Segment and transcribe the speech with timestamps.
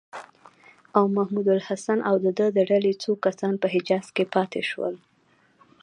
[0.97, 4.95] او محمودالحسن او د ده د ډلې څو کسان په حجاز کې پاتې شول.